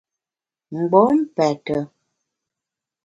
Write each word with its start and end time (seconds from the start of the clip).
Mgbom 0.71 1.17
pète. 1.35 1.69